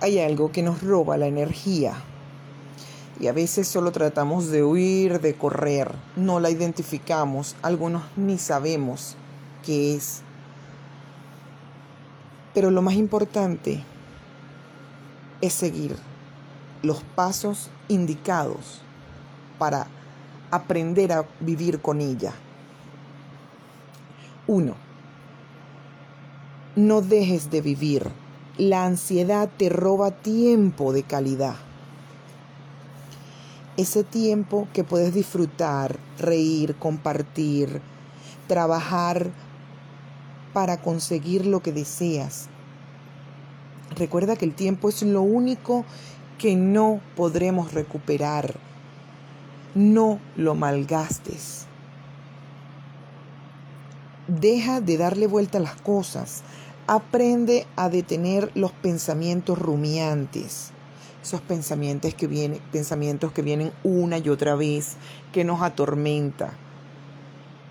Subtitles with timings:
[0.00, 1.94] hay algo que nos roba la energía.
[3.18, 9.16] Y a veces solo tratamos de huir, de correr, no la identificamos, algunos ni sabemos
[9.64, 10.20] qué es.
[12.52, 13.82] Pero lo más importante
[15.40, 15.96] es seguir
[16.82, 18.82] los pasos indicados
[19.58, 19.86] para
[20.50, 22.32] aprender a vivir con ella.
[24.46, 24.74] Uno,
[26.76, 28.25] no dejes de vivir.
[28.58, 31.56] La ansiedad te roba tiempo de calidad.
[33.76, 37.82] Ese tiempo que puedes disfrutar, reír, compartir,
[38.48, 39.30] trabajar
[40.54, 42.48] para conseguir lo que deseas.
[43.94, 45.84] Recuerda que el tiempo es lo único
[46.38, 48.54] que no podremos recuperar.
[49.74, 51.66] No lo malgastes.
[54.28, 56.42] Deja de darle vuelta a las cosas.
[56.88, 60.70] Aprende a detener los pensamientos rumiantes.
[61.20, 64.96] Esos pensamientos que vienen, pensamientos que vienen una y otra vez,
[65.32, 66.52] que nos atormenta,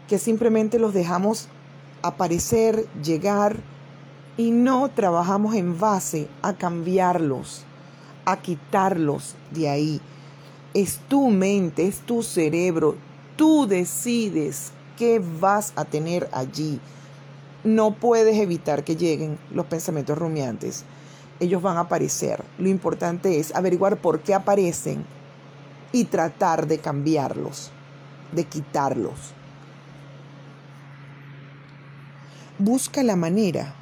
[0.10, 1.48] que simplemente los dejamos
[2.02, 3.56] aparecer, llegar
[4.36, 7.64] y no trabajamos en base a cambiarlos,
[8.26, 10.02] a quitarlos de ahí.
[10.74, 12.96] Es tu mente, es tu cerebro,
[13.38, 16.82] tú decides qué vas a tener allí.
[17.66, 20.86] No puedes evitar que lleguen los pensamientos rumiantes.
[21.40, 22.44] Ellos van a aparecer.
[22.60, 25.04] Lo importante es averiguar por qué aparecen
[25.92, 27.72] y tratar de cambiarlos,
[28.32, 29.34] de quitarlos.
[32.60, 33.74] Busca la manera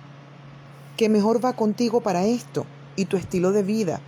[0.95, 3.99] que mejor va contigo para esto y tu estilo de vida,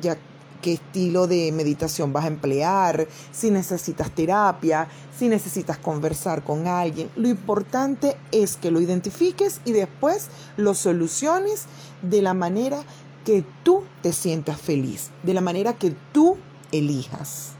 [0.00, 0.16] ya
[0.60, 7.10] qué estilo de meditación vas a emplear, si necesitas terapia, si necesitas conversar con alguien.
[7.16, 11.66] Lo importante es que lo identifiques y después lo soluciones
[12.02, 12.82] de la manera
[13.24, 16.36] que tú te sientas feliz, de la manera que tú
[16.72, 17.52] elijas.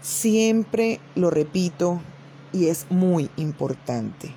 [0.00, 2.00] Siempre lo repito
[2.52, 4.32] y es muy importante.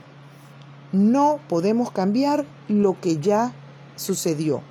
[0.91, 3.53] No podemos cambiar lo que ya
[3.95, 4.61] sucedió.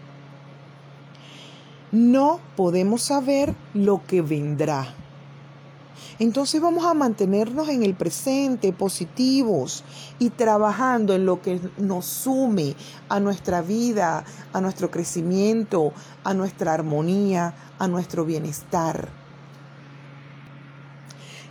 [1.93, 4.95] No podemos saber lo que vendrá.
[6.19, 9.85] Entonces vamos a mantenernos en el presente, positivos
[10.19, 12.75] y trabajando en lo que nos sume
[13.09, 15.93] a nuestra vida, a nuestro crecimiento,
[16.25, 19.09] a nuestra armonía, a nuestro bienestar.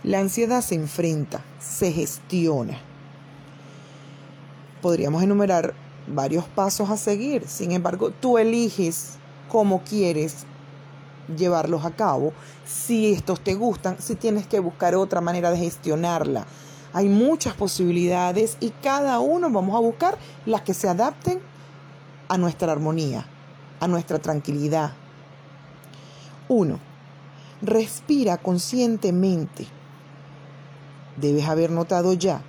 [0.02, 2.80] La ansiedad se enfrenta, se gestiona
[4.86, 5.74] podríamos enumerar
[6.06, 7.48] varios pasos a seguir.
[7.48, 9.14] Sin embargo, tú eliges
[9.56, 10.44] cómo quieres
[11.34, 12.34] llevarlos a cabo,
[12.66, 16.44] si estos te gustan, si tienes que buscar otra manera de gestionarla.
[16.92, 21.40] Hay muchas posibilidades y cada uno vamos a buscar las que se adapten
[22.28, 23.26] a nuestra armonía,
[23.80, 24.92] a nuestra tranquilidad.
[26.48, 26.78] Uno,
[27.62, 29.66] respira conscientemente.
[31.16, 32.42] Debes haber notado ya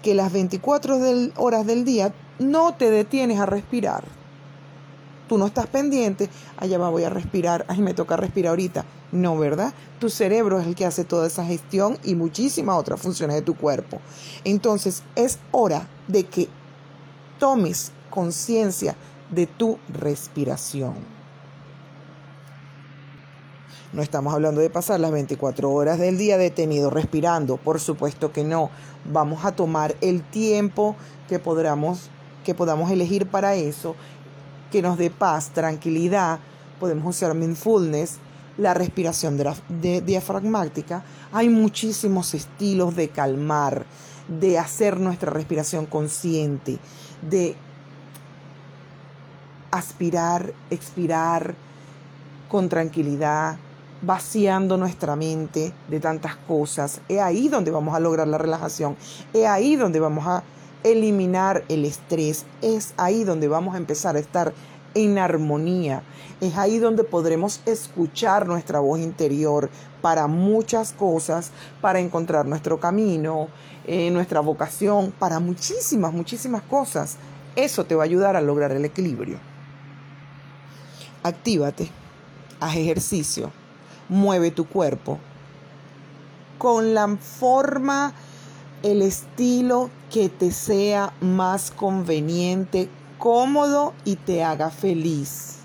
[0.00, 0.96] que las 24
[1.38, 4.19] horas del día no te detienes a respirar.
[5.30, 8.84] Tú no estás pendiente, allá va, voy a respirar, ay, me toca respirar ahorita.
[9.12, 9.72] No, ¿verdad?
[10.00, 13.54] Tu cerebro es el que hace toda esa gestión y muchísimas otras funciones de tu
[13.54, 14.00] cuerpo.
[14.42, 16.48] Entonces, es hora de que
[17.38, 18.96] tomes conciencia
[19.30, 20.94] de tu respiración.
[23.92, 28.42] No estamos hablando de pasar las 24 horas del día detenido respirando, por supuesto que
[28.42, 28.70] no.
[29.04, 30.96] Vamos a tomar el tiempo
[31.28, 31.40] que
[32.44, 33.94] que podamos elegir para eso,
[34.70, 36.38] que nos dé paz, tranquilidad.
[36.78, 38.18] Podemos usar mindfulness,
[38.56, 41.02] la respiración de, diafragmática.
[41.32, 43.84] Hay muchísimos estilos de calmar,
[44.28, 46.78] de hacer nuestra respiración consciente,
[47.22, 47.56] de
[49.70, 51.54] aspirar, expirar
[52.48, 53.56] con tranquilidad,
[54.02, 57.00] vaciando nuestra mente de tantas cosas.
[57.08, 58.96] Es ahí donde vamos a lograr la relajación.
[59.32, 60.42] Es ahí donde vamos a
[60.84, 62.46] eliminar el estrés.
[62.62, 64.52] Es ahí donde vamos a empezar a estar
[64.94, 66.02] en armonía.
[66.40, 71.50] Es ahí donde podremos escuchar nuestra voz interior para muchas cosas,
[71.80, 73.48] para encontrar nuestro camino,
[73.86, 77.16] eh, nuestra vocación, para muchísimas, muchísimas cosas.
[77.56, 79.38] Eso te va a ayudar a lograr el equilibrio.
[81.22, 81.90] Actívate,
[82.60, 83.52] haz ejercicio,
[84.08, 85.18] mueve tu cuerpo
[86.60, 88.12] con la forma,
[88.82, 95.58] el estilo que te sea más conveniente, cómodo y te haga feliz.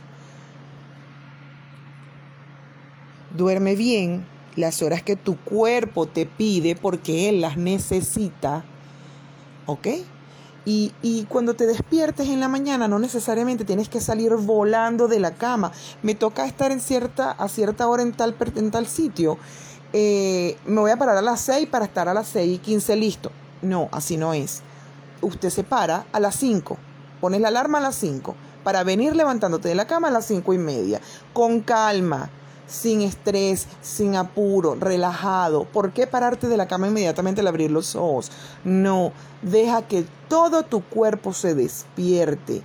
[3.36, 4.26] Duerme bien
[4.56, 8.64] las horas que tu cuerpo te pide porque él las necesita.
[9.66, 9.88] ¿Ok?
[10.68, 15.20] Y, y, cuando te despiertes en la mañana no necesariamente tienes que salir volando de
[15.20, 15.72] la cama.
[16.02, 19.38] Me toca estar en cierta, a cierta hora en tal, en tal sitio.
[19.94, 22.96] Eh, me voy a parar a las 6 para estar a las 6 y 15
[22.96, 23.32] listo.
[23.66, 24.62] No, así no es.
[25.22, 26.78] Usted se para a las 5.
[27.20, 30.54] Pones la alarma a las 5 para venir levantándote de la cama a las 5
[30.54, 31.02] y media.
[31.34, 32.30] Con calma
[32.68, 35.66] sin estrés, sin apuro, relajado.
[35.66, 38.32] ¿Por qué pararte de la cama inmediatamente al abrir los ojos?
[38.64, 42.62] No, deja que todo tu cuerpo se despierte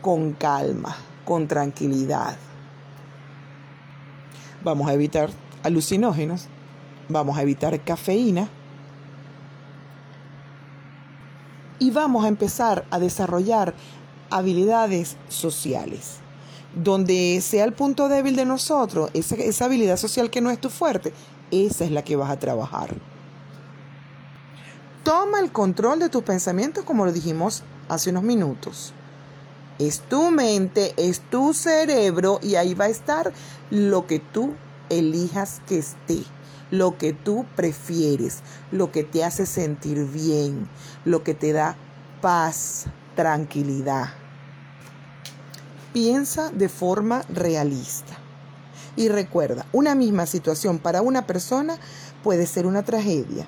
[0.00, 2.36] con calma, con tranquilidad.
[4.62, 5.30] Vamos a evitar
[5.62, 6.48] alucinógenos,
[7.08, 8.48] vamos a evitar cafeína
[11.80, 13.74] y vamos a empezar a desarrollar
[14.30, 16.20] habilidades sociales
[16.74, 20.70] donde sea el punto débil de nosotros, esa, esa habilidad social que no es tu
[20.70, 21.12] fuerte,
[21.50, 22.94] esa es la que vas a trabajar.
[25.02, 28.92] Toma el control de tus pensamientos como lo dijimos hace unos minutos.
[29.78, 33.32] Es tu mente, es tu cerebro y ahí va a estar
[33.70, 34.54] lo que tú
[34.90, 36.22] elijas que esté,
[36.70, 40.68] lo que tú prefieres, lo que te hace sentir bien,
[41.04, 41.76] lo que te da
[42.20, 42.86] paz,
[43.16, 44.10] tranquilidad.
[45.92, 48.16] Piensa de forma realista.
[48.96, 51.76] Y recuerda, una misma situación para una persona
[52.22, 53.46] puede ser una tragedia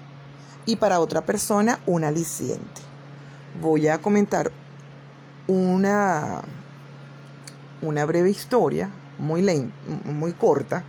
[0.66, 2.80] y para otra persona un aliciente.
[3.60, 4.50] Voy a comentar
[5.46, 6.42] una,
[7.82, 9.42] una breve historia, muy,
[10.04, 10.84] muy corta,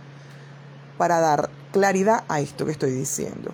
[0.96, 3.50] para dar claridad a esto que estoy diciendo.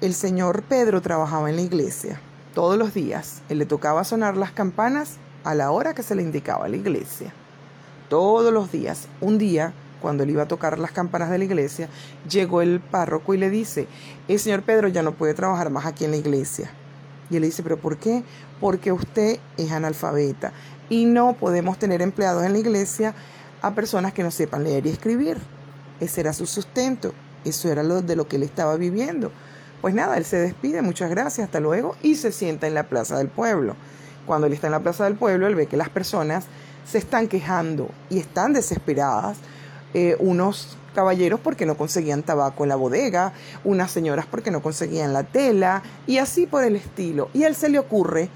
[0.00, 2.20] El señor Pedro trabajaba en la iglesia
[2.54, 3.42] todos los días.
[3.48, 6.76] Él le tocaba sonar las campanas a la hora que se le indicaba a la
[6.76, 7.34] iglesia.
[8.08, 11.88] Todos los días, un día, cuando él iba a tocar las campanas de la iglesia,
[12.30, 13.88] llegó el párroco y le dice,
[14.28, 16.70] el señor Pedro ya no puede trabajar más aquí en la iglesia.
[17.30, 18.22] Y él le dice, pero ¿por qué?
[18.60, 20.52] Porque usted es analfabeta
[20.88, 23.12] y no podemos tener empleados en la iglesia
[23.60, 25.38] a personas que no sepan leer y escribir.
[26.00, 27.12] Ese era su sustento,
[27.44, 29.30] eso era lo de lo que él estaba viviendo.
[29.80, 33.16] Pues nada, él se despide, muchas gracias, hasta luego, y se sienta en la plaza
[33.18, 33.76] del pueblo.
[34.26, 36.44] Cuando él está en la plaza del pueblo, él ve que las personas
[36.86, 39.38] se están quejando y están desesperadas.
[39.92, 43.32] Eh, unos caballeros porque no conseguían tabaco en la bodega,
[43.64, 47.28] unas señoras porque no conseguían la tela y así por el estilo.
[47.32, 48.28] Y a él se le ocurre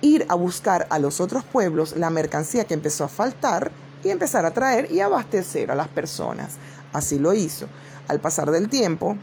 [0.00, 3.70] ir a buscar a los otros pueblos la mercancía que empezó a faltar
[4.04, 6.58] y empezar a traer y abastecer a las personas.
[6.92, 7.66] Así lo hizo.
[8.06, 9.16] Al pasar del tiempo,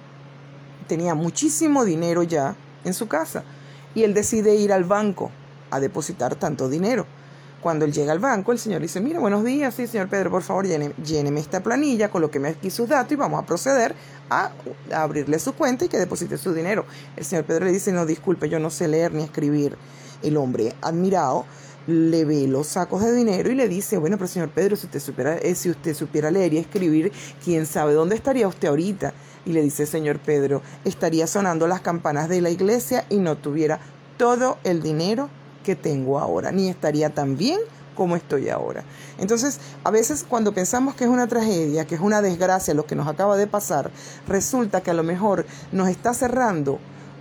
[0.87, 3.43] tenía muchísimo dinero ya en su casa
[3.93, 5.31] y él decide ir al banco
[5.69, 7.05] a depositar tanto dinero.
[7.61, 10.41] Cuando él llega al banco, el señor dice, mira, buenos días, sí, señor Pedro, por
[10.41, 13.93] favor, lléneme, esta planilla, coloqueme aquí sus datos y vamos a proceder
[14.31, 14.51] a,
[14.91, 16.85] abrirle su cuenta y que deposite su dinero.
[17.15, 19.77] El señor Pedro le dice, no, disculpe, yo no sé leer ni escribir.
[20.23, 21.45] El hombre, admirado,
[21.87, 24.99] le ve los sacos de dinero y le dice, bueno, pero señor Pedro, si usted
[24.99, 27.11] supiera, eh, si usted supiera leer y escribir,
[27.43, 29.13] quién sabe dónde estaría usted ahorita.
[29.45, 33.79] Y le dice, señor Pedro, estaría sonando las campanas de la iglesia y no tuviera
[34.17, 35.29] todo el dinero
[35.63, 37.59] que tengo ahora, ni estaría tan bien
[37.95, 38.83] como estoy ahora.
[39.19, 42.95] Entonces, a veces cuando pensamos que es una tragedia, que es una desgracia lo que
[42.95, 43.91] nos acaba de pasar,
[44.27, 46.79] resulta que a lo mejor nos está cerrando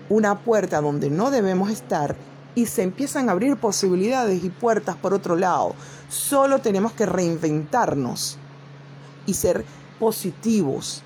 [0.09, 2.17] una puerta donde no debemos estar
[2.55, 5.75] y se empiezan a abrir posibilidades y puertas por otro lado.
[6.08, 8.38] Solo tenemos que reinventarnos
[9.26, 9.64] y ser
[9.99, 11.02] positivos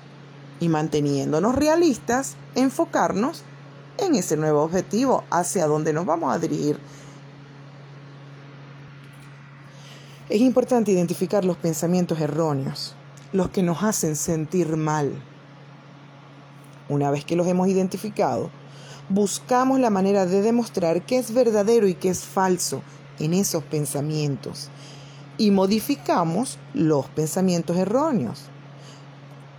[0.59, 3.43] y manteniéndonos realistas, enfocarnos
[3.97, 6.79] en ese nuevo objetivo hacia donde nos vamos a dirigir
[10.27, 12.95] Es importante identificar los pensamientos erróneos,
[13.31, 15.21] los que nos hacen sentir mal.
[16.89, 18.49] Una vez que los hemos identificado,
[19.09, 22.81] buscamos la manera de demostrar qué es verdadero y qué es falso
[23.19, 24.69] en esos pensamientos
[25.37, 28.43] y modificamos los pensamientos erróneos.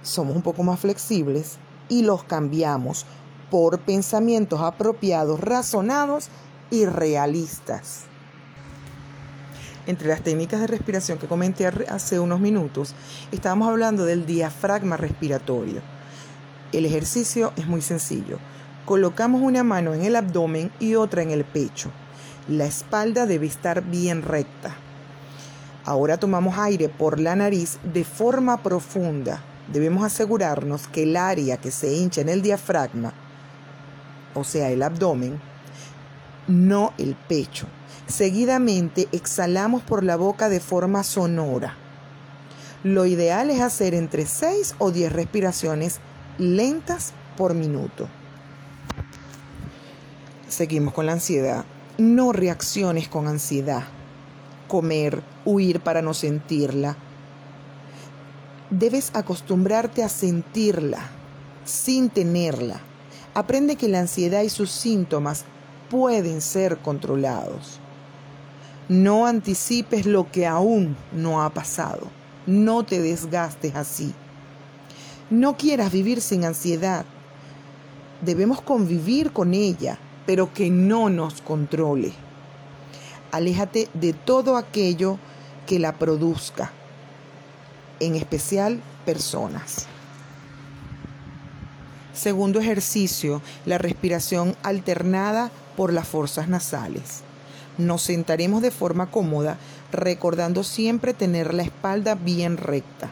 [0.03, 3.07] Somos un poco más flexibles y los cambiamos
[3.51, 6.29] por pensamientos apropiados, razonados
[6.71, 8.05] y realistas.
[9.87, 12.95] Entre las técnicas de respiración que comenté hace unos minutos,
[13.31, 15.81] estábamos hablando del diafragma respiratorio.
[16.73, 18.39] El ejercicio es muy sencillo.
[18.87, 21.91] Colocamos una mano en el abdomen y otra en el pecho.
[22.49, 24.75] La espalda debe estar bien recta.
[25.85, 29.43] Ahora tomamos aire por la nariz de forma profunda.
[29.71, 33.13] Debemos asegurarnos que el área que se hincha en el diafragma,
[34.35, 35.39] o sea, el abdomen,
[36.47, 37.67] no el pecho,
[38.07, 41.75] Seguidamente exhalamos por la boca de forma sonora.
[42.85, 45.99] Lo ideal es hacer entre 6 o 10 respiraciones
[46.39, 48.09] lentas por minuto.
[50.49, 51.65] Seguimos con la ansiedad.
[51.99, 53.85] No reacciones con ansiedad.
[54.69, 56.97] Comer, huir para no sentirla.
[58.71, 61.11] Debes acostumbrarte a sentirla
[61.65, 62.81] sin tenerla.
[63.35, 65.45] Aprende que la ansiedad y sus síntomas
[65.91, 67.81] pueden ser controlados.
[68.89, 72.09] No anticipes lo que aún no ha pasado.
[72.47, 74.15] No te desgastes así.
[75.29, 77.05] No quieras vivir sin ansiedad.
[78.23, 82.13] Debemos convivir con ella, pero que no nos controle.
[83.33, 85.19] Aléjate de todo aquello
[85.67, 86.73] que la produzca,
[88.01, 89.87] en especial personas.
[92.13, 97.23] Segundo ejercicio, la respiración alternada por las forzas nasales.
[97.79, 99.59] Nos sentaremos de forma cómoda,
[99.93, 103.11] recordando siempre tener la espalda bien recta.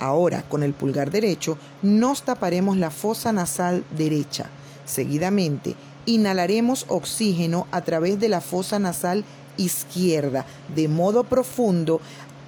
[0.00, 4.50] Ahora, con el pulgar derecho, nos taparemos la fosa nasal derecha.
[4.84, 5.76] Seguidamente,
[6.06, 9.24] inhalaremos oxígeno a través de la fosa nasal
[9.56, 12.00] izquierda, de modo profundo,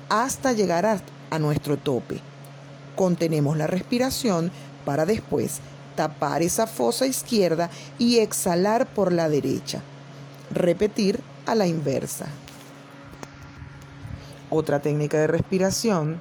[0.08, 1.00] hasta llegar a,
[1.30, 2.20] a nuestro tope.
[2.96, 4.50] Contenemos la respiración
[4.84, 5.60] para después
[5.96, 9.82] tapar esa fosa izquierda y exhalar por la derecha.
[10.50, 12.26] Repetir a la inversa.
[14.50, 16.20] Otra técnica de respiración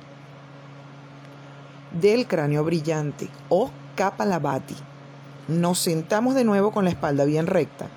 [1.92, 4.76] del cráneo brillante o Kapalabhati.
[5.48, 7.88] Nos sentamos de nuevo con la espalda bien recta.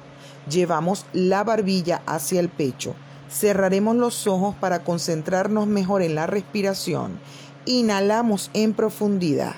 [0.48, 2.94] Llevamos la barbilla hacia el pecho.
[3.28, 7.18] Cerraremos los ojos para concentrarnos mejor en la respiración.
[7.64, 9.54] Inhalamos en profundidad.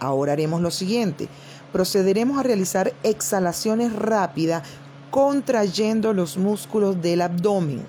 [0.00, 1.28] Ahora haremos lo siguiente.
[1.72, 4.64] Procederemos a realizar exhalaciones rápidas
[5.12, 7.86] contrayendo los músculos del abdomen,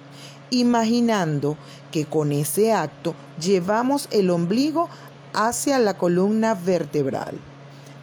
[0.51, 1.57] imaginando
[1.91, 4.87] que con ese acto llevamos el ombligo
[5.33, 7.39] hacia la columna vertebral.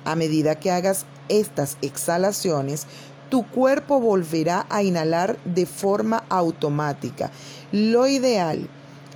[0.07, 2.87] A medida que hagas estas exhalaciones,
[3.29, 7.33] tu cuerpo volverá a inhalar de forma automática.
[7.73, 8.69] Lo ideal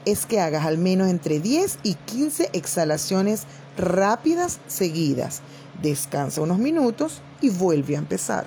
[0.04, 3.44] es que hagas al menos entre 10 y 15 exhalaciones
[3.78, 5.42] rápidas seguidas.
[5.80, 8.46] Descansa unos minutos y vuelve a empezar.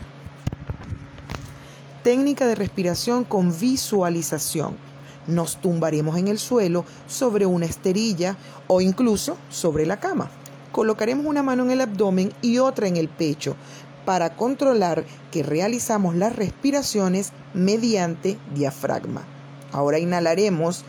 [2.04, 4.76] Técnica de respiración con visualización.
[5.28, 8.36] Nos tumbaremos en el suelo sobre una esterilla
[8.68, 10.30] o incluso sobre la cama.
[10.74, 13.56] Colocaremos una mano en el abdomen y otra en el pecho
[14.06, 19.22] para controlar que realizamos las respiraciones mediante diafragma.
[19.72, 20.84] Ahora inhalaremos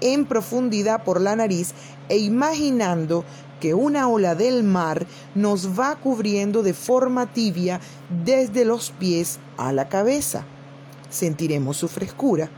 [0.00, 1.72] en profundidad por la nariz
[2.08, 3.24] e imaginando
[3.60, 7.80] que una ola del mar nos va cubriendo de forma tibia
[8.24, 10.46] desde los pies a la cabeza.
[11.10, 12.50] Sentiremos su frescura,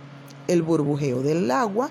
[0.49, 1.91] el burbujeo del agua,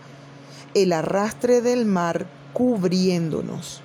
[0.73, 3.83] el arrastre del mar cubriéndonos.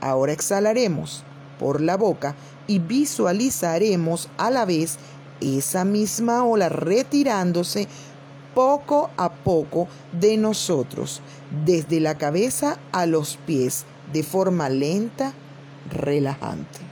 [0.00, 1.24] Ahora exhalaremos
[1.58, 2.34] por la boca
[2.66, 4.98] y visualizaremos a la vez
[5.40, 7.88] esa misma ola retirándose
[8.54, 11.22] poco a poco de nosotros,
[11.64, 15.32] desde la cabeza a los pies, de forma lenta,
[15.90, 16.89] relajante.